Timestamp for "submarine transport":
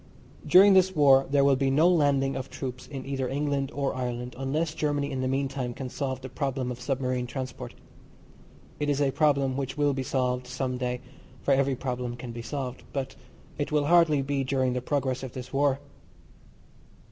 6.81-7.75